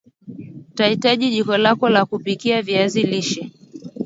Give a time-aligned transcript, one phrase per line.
[0.71, 3.51] Utahitaji jiko lako la kupikia viazi lishe